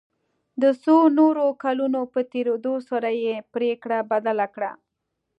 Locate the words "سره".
2.89-3.09